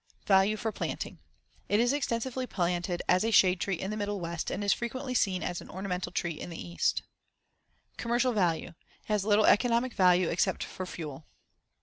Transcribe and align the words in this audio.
Value 0.25 0.57
for 0.57 0.71
planting: 0.71 1.19
It 1.69 1.79
is 1.79 1.93
extensively 1.93 2.47
planted 2.47 3.03
as 3.07 3.23
a 3.23 3.29
shade 3.29 3.59
tree 3.59 3.75
in 3.79 3.91
the 3.91 3.97
Middle 3.97 4.19
West, 4.19 4.49
and 4.49 4.63
is 4.63 4.73
frequently 4.73 5.13
seen 5.13 5.43
as 5.43 5.61
an 5.61 5.69
ornamental 5.69 6.11
tree 6.11 6.31
in 6.33 6.49
the 6.49 6.57
East. 6.59 7.03
Commercial 7.97 8.33
value: 8.33 8.69
It 8.69 8.75
has 9.03 9.25
little 9.25 9.45
economic 9.45 9.93
value 9.93 10.29
except 10.29 10.63
for 10.63 10.87
fuel. 10.87 11.27